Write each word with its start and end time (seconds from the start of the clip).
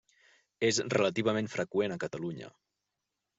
És 0.69 0.79
relativament 0.95 1.51
freqüent 1.57 1.95
a 1.97 1.99
Catalunya. 2.05 2.51